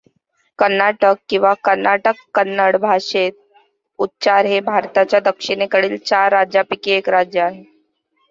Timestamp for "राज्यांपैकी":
6.31-6.91